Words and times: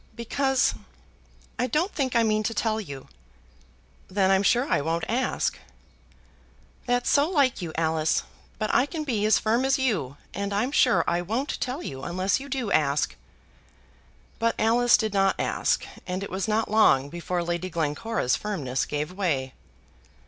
"Because; 0.15 0.73
I 1.59 1.67
don't 1.67 1.91
think 1.93 2.15
I 2.15 2.23
mean 2.23 2.41
to 2.45 2.55
tell 2.55 2.81
you." 2.81 3.07
"Then 4.07 4.31
I'm 4.31 4.41
sure 4.41 4.67
I 4.67 4.81
won't 4.81 5.03
ask." 5.07 5.59
"That's 6.87 7.07
so 7.07 7.29
like 7.29 7.61
you, 7.61 7.71
Alice. 7.77 8.23
But 8.57 8.73
I 8.73 8.87
can 8.87 9.03
be 9.03 9.23
as 9.27 9.37
firm 9.37 9.63
as 9.63 9.77
you, 9.77 10.17
and 10.33 10.53
I'm 10.55 10.71
sure 10.71 11.03
I 11.07 11.21
won't 11.21 11.61
tell 11.61 11.83
you 11.83 12.01
unless 12.01 12.39
you 12.39 12.49
do 12.49 12.71
ask." 12.71 13.15
But 14.39 14.55
Alice 14.57 14.97
did 14.97 15.13
not 15.13 15.35
ask, 15.39 15.85
and 16.07 16.23
it 16.23 16.31
was 16.31 16.47
not 16.47 16.71
long 16.71 17.09
before 17.09 17.43
Lady 17.43 17.69
Glencora's 17.69 18.35
firmness 18.35 18.87
gave 18.87 19.11
way. 19.11 19.53